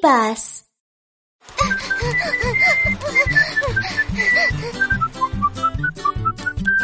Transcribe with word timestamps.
Пас. 0.00 0.64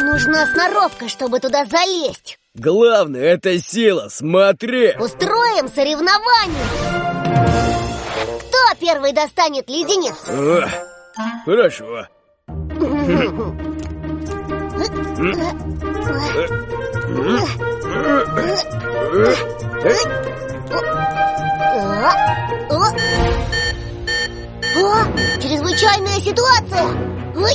Нужна 0.00 0.46
сноровка, 0.46 1.08
чтобы 1.08 1.40
туда 1.40 1.64
залезть. 1.64 2.38
Главное, 2.54 3.22
это 3.22 3.58
сила, 3.58 4.08
смотри! 4.08 4.94
Устроим 4.96 5.68
соревнование. 5.68 6.64
Кто 8.38 8.74
первый 8.80 9.12
достанет 9.12 9.68
леденец? 9.68 10.14
О, 10.28 10.68
Хорошо 11.44 12.06
О! 21.74 22.86
О! 24.76 25.04
Чрезвычайная 25.40 26.20
ситуация! 26.20 26.86
Ой! 27.34 27.54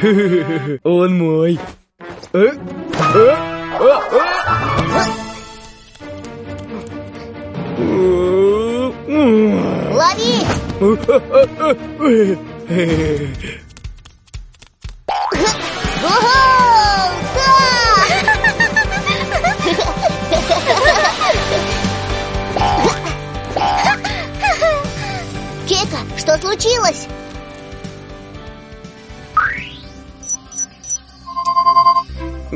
Он 0.84 1.18
мой 1.18 1.58
Э? 2.34 2.44
Э? 2.44 2.56
А? 3.80 4.02
А? 4.12 5.06
Лови! 9.94 10.44
Ого! 16.04 16.57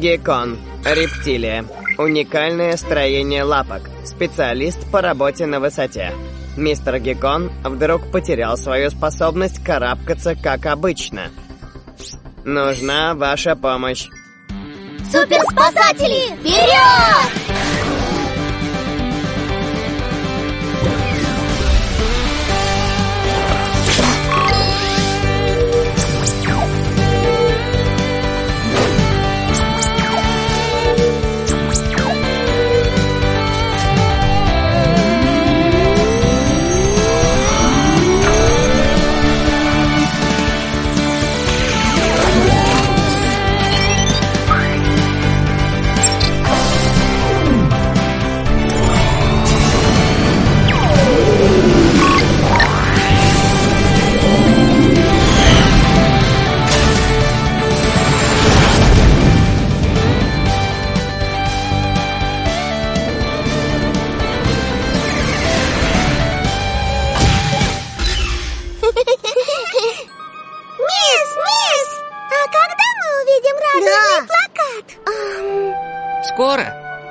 Геккон. 0.00 0.58
Рептилия. 0.82 1.66
Уникальное 1.98 2.74
строение 2.78 3.42
лапок. 3.42 3.82
Специалист 4.04 4.90
по 4.90 5.02
работе 5.02 5.44
на 5.44 5.60
высоте. 5.60 6.12
Мистер 6.56 6.98
Геккон 6.98 7.52
вдруг 7.62 8.10
потерял 8.10 8.56
свою 8.56 8.90
способность 8.90 9.62
карабкаться, 9.62 10.34
как 10.34 10.64
обычно. 10.64 11.30
Нужна 12.44 13.14
ваша 13.14 13.54
помощь. 13.54 14.08
Суперспасатели, 15.12 16.34
вперед! 16.36 17.39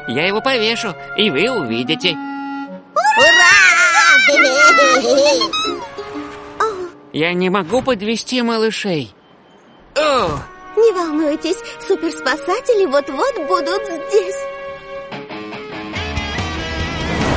Я 0.09 0.25
его 0.25 0.41
повешу, 0.41 0.95
и 1.17 1.29
вы 1.29 1.49
увидите. 1.51 2.17
Я 7.13 7.33
не 7.33 7.49
могу 7.49 7.81
подвести 7.81 8.41
малышей. 8.41 9.13
О, 9.95 10.29
Не 10.75 10.91
волнуйтесь, 10.93 11.57
суперспасатели 11.87 12.85
вот-вот 12.85 13.35
будут 13.47 13.81
здесь. 13.85 14.35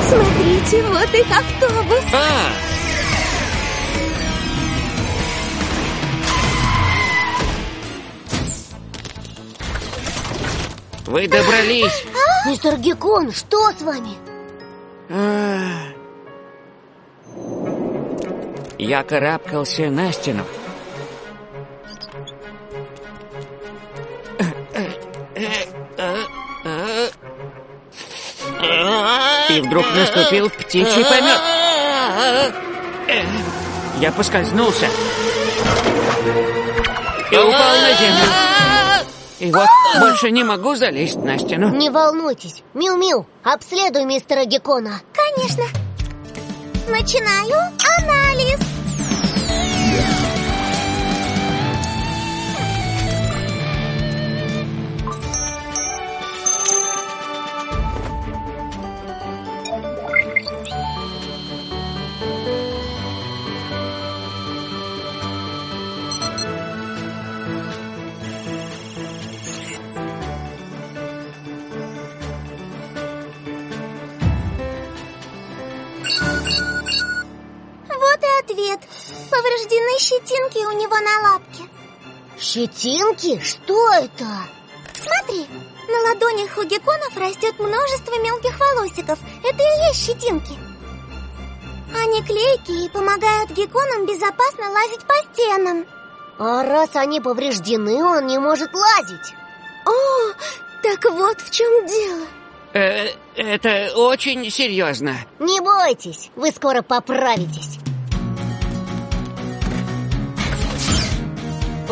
Смотрите, 0.08 0.82
вот 0.84 1.14
их 1.14 1.26
автобус. 1.30 2.04
а! 2.14 2.71
Вы 11.12 11.28
добрались. 11.28 12.04
Мистер 12.46 12.78
Геккон, 12.78 13.32
что 13.32 13.70
с 13.70 13.82
вами? 13.82 14.16
А. 15.10 15.90
Я 18.78 19.02
карабкался 19.02 19.90
на 19.90 20.10
стену. 20.10 20.42
И 29.50 29.60
вдруг 29.60 29.84
наступил 29.94 30.48
птичий 30.48 31.04
помет. 31.04 31.40
Я 34.00 34.10
поскользнулся. 34.12 34.86
И 37.30 37.36
упал 37.36 37.76
на 37.82 37.94
землю. 37.96 38.61
И 39.42 39.50
вот 39.50 39.66
больше 39.98 40.30
не 40.30 40.44
могу 40.44 40.76
залезть 40.76 41.16
на 41.16 41.36
стену. 41.36 41.74
Не 41.74 41.90
волнуйтесь. 41.90 42.62
Мил-Мил, 42.74 43.26
обследуй 43.42 44.04
мистера 44.04 44.44
Геккона. 44.44 45.00
Конечно. 45.12 45.64
Начинаю 46.88 47.72
анализ. 47.98 48.60
Вот 50.20 50.41
Повреждены 79.52 79.98
щетинки 79.98 80.64
у 80.64 80.72
него 80.72 80.96
на 80.98 81.30
лапке. 81.30 81.64
Щетинки? 82.38 83.38
Что 83.40 83.92
это? 83.92 84.26
Смотри, 84.94 85.46
на 85.88 86.08
ладонях 86.08 86.56
у 86.56 86.62
гекконов 86.62 87.14
растет 87.16 87.58
множество 87.58 88.18
мелких 88.22 88.58
волосиков. 88.58 89.18
Это 89.44 89.62
и 89.62 89.88
есть 89.88 90.06
щетинки. 90.06 90.54
Они 91.94 92.22
клейкие 92.22 92.86
и 92.86 92.88
помогают 92.88 93.50
гекконам 93.50 94.06
безопасно 94.06 94.70
лазить 94.70 95.06
по 95.06 95.14
стенам. 95.32 95.86
А 96.38 96.62
раз 96.62 96.90
они 96.94 97.20
повреждены, 97.20 98.02
он 98.02 98.26
не 98.26 98.38
может 98.38 98.72
лазить. 98.72 99.34
О, 99.84 100.32
так 100.82 101.04
вот 101.12 101.40
в 101.42 101.50
чем 101.50 101.86
дело. 101.86 102.26
Э, 102.72 103.08
это 103.36 103.92
очень 103.96 104.50
серьезно. 104.50 105.16
Не 105.38 105.60
бойтесь, 105.60 106.30
вы 106.36 106.50
скоро 106.52 106.80
поправитесь. 106.80 107.81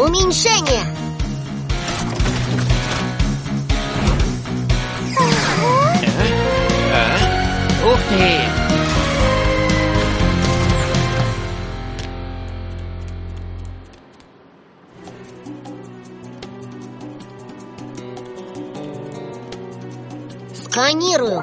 Уменьшение! 0.00 0.82
Ух 7.84 8.00
ты! 8.08 8.60
сканирую. 20.54 21.42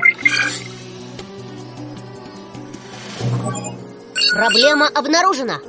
Проблема 4.33 4.87
обнаружена. 4.87 5.59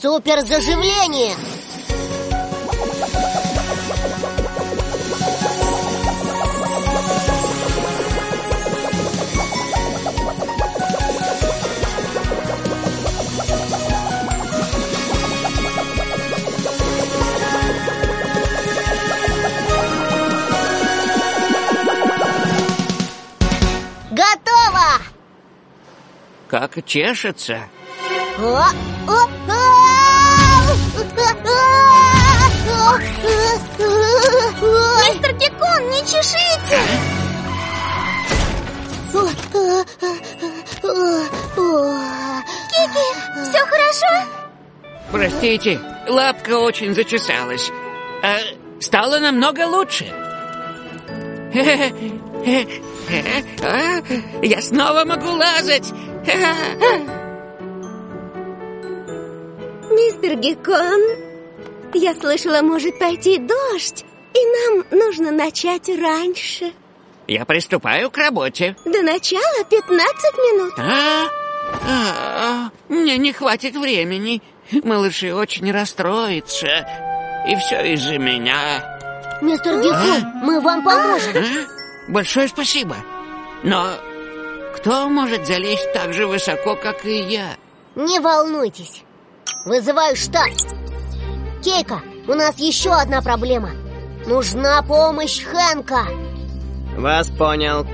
Супер 0.00 0.40
заживление. 0.40 1.36
Готово! 24.10 25.02
Как 26.48 26.82
чешется. 26.86 27.68
О, 28.38 28.64
о, 29.06 29.28
а! 29.46 29.59
Мистер 35.08 35.32
Геккон, 35.38 35.90
не 35.90 36.00
чешите! 36.00 36.80
Кики, 42.70 43.06
все 43.42 43.60
хорошо? 43.66 44.12
Простите, 45.10 45.80
лапка 46.08 46.58
очень 46.58 46.94
зачесалась. 46.94 47.70
А, 48.22 48.36
стало 48.80 49.18
намного 49.18 49.66
лучше. 49.66 50.06
А, 53.62 54.00
Я 54.42 54.62
снова 54.62 55.04
могу 55.04 55.30
лазать. 55.32 55.92
Мистер 60.00 60.34
Геккон, 60.36 61.02
я 61.92 62.14
слышала, 62.14 62.62
может 62.62 62.98
пойти 62.98 63.36
дождь, 63.36 64.06
и 64.32 64.38
нам 64.46 64.86
нужно 64.90 65.30
начать 65.30 65.90
раньше. 65.90 66.72
Я 67.26 67.44
приступаю 67.44 68.10
к 68.10 68.16
работе. 68.16 68.76
До 68.86 69.02
начала 69.02 69.62
15 69.68 69.90
минут. 70.38 70.72
А? 70.78 71.28
А, 71.86 71.90
а, 71.90 72.70
Мне 72.88 73.18
не 73.18 73.34
хватит 73.34 73.76
времени. 73.76 74.42
Малыши 74.72 75.34
очень 75.34 75.70
расстроятся. 75.70 76.88
И 77.46 77.54
все 77.56 77.92
из-за 77.92 78.16
меня. 78.16 79.38
Мистер 79.42 79.82
Геккон, 79.82 80.24
мы 80.42 80.60
вам 80.62 80.82
поможем. 80.82 81.36
А? 81.36 82.10
Большое 82.10 82.48
спасибо. 82.48 82.96
Но 83.62 83.86
кто 84.76 85.10
может 85.10 85.46
залезть 85.46 85.92
так 85.92 86.14
же 86.14 86.26
высоко, 86.26 86.74
как 86.74 87.04
и 87.04 87.20
я? 87.20 87.50
Не 87.96 88.18
волнуйтесь. 88.18 89.04
Вызываю 89.64 90.16
штаб. 90.16 90.48
Кейка, 91.62 92.00
у 92.26 92.32
нас 92.32 92.58
еще 92.58 92.92
одна 92.92 93.20
проблема. 93.20 93.70
Нужна 94.26 94.82
помощь 94.82 95.42
Хэнка. 95.42 96.06
Вас 96.96 97.28
понял. 97.28 97.86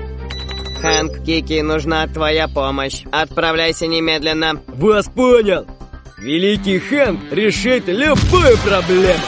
Хэнк, 0.81 1.23
Кики, 1.25 1.61
нужна 1.61 2.07
твоя 2.07 2.47
помощь. 2.47 3.03
Отправляйся 3.11 3.87
немедленно. 3.87 4.61
Вас 4.67 5.07
понял. 5.07 5.65
Великий 6.17 6.79
Хэнк 6.79 7.31
решит 7.31 7.87
любую 7.87 8.57
проблему. 8.59 9.19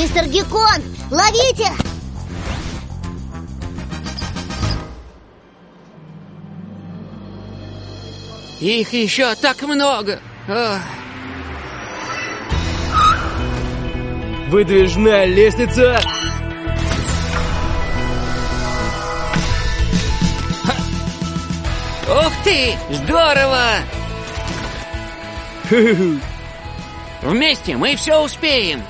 Мистер 0.00 0.26
Геккон, 0.28 0.82
ловите! 1.10 1.66
Их 8.60 8.94
еще 8.94 9.34
так 9.34 9.60
много. 9.60 10.18
Ах. 10.48 10.80
Выдвижная 14.48 15.26
лестница. 15.26 16.00
Ух 22.08 22.32
ты! 22.42 22.74
Здорово! 22.88 23.66
Вместе 27.20 27.76
мы 27.76 27.96
все 27.96 28.24
успеем. 28.24 28.82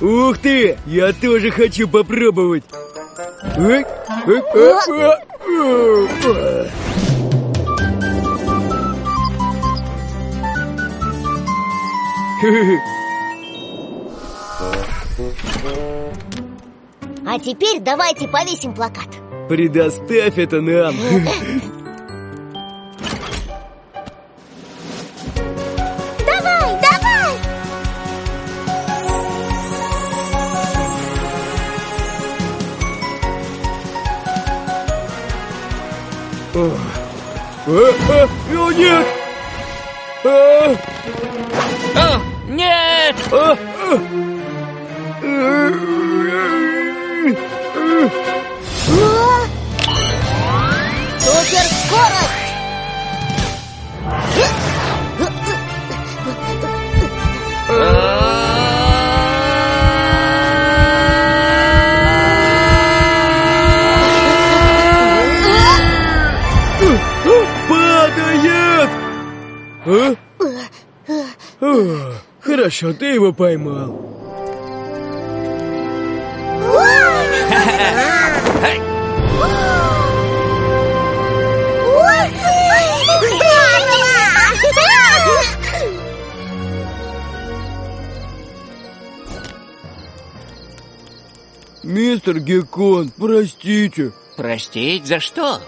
Ух 0.00 0.38
ты! 0.38 0.76
Я 0.86 1.12
тоже 1.12 1.50
хочу 1.50 1.88
попробовать. 1.88 2.64
А 17.28 17.38
теперь 17.38 17.80
давайте 17.80 18.28
повесим 18.28 18.74
плакат. 18.74 19.08
Предоставь 19.48 20.38
это 20.38 20.60
нам. 20.60 20.94
А, 38.08 38.12
а, 38.12 38.28
О, 38.56 38.70
нет! 38.70 39.06
А, 40.24 40.76
О, 41.96 42.20
нет! 42.48 43.16
а, 43.32 43.56
а. 43.82 44.16
Суперскорость! 51.18 51.86
Падает! 51.90 52.45
Хорошо, 72.66 72.92
ты 72.94 73.06
его 73.14 73.32
поймал. 73.32 73.96
Мистер 91.84 92.40
Геккон, 92.40 93.12
простите, 93.16 94.10
Простить 94.36 95.06
за 95.06 95.20
что? 95.20 95.60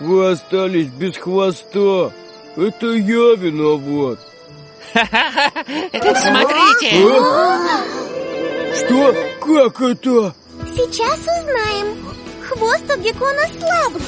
вы 0.00 0.30
остались 0.30 0.88
без 0.88 1.18
хвоста. 1.18 2.10
Это 2.56 2.86
я 2.86 3.34
виноват. 3.36 4.29
Смотрите! 6.14 6.90
А? 7.20 7.80
Что? 8.74 9.14
Как 9.40 9.80
это? 9.80 10.34
Сейчас 10.74 11.18
узнаем. 11.20 11.96
Хвост 12.48 12.84
у 12.88 13.00
геккона 13.00 13.46
слабый. 13.58 14.02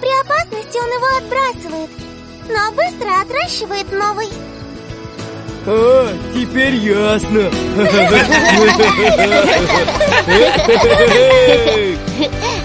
При 0.00 0.10
опасности 0.20 0.78
он 0.78 0.88
его 0.88 1.08
отбрасывает, 1.18 1.90
но 2.48 2.72
быстро 2.72 3.20
отращивает 3.20 3.92
новый. 3.92 4.28
А, 5.66 6.08
теперь 6.32 6.76
ясно. 6.76 7.50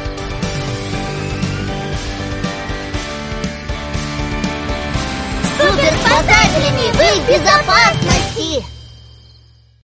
мыслями 6.53 6.91
вы 6.93 7.21
в 7.21 7.27
безопасности! 7.27 8.72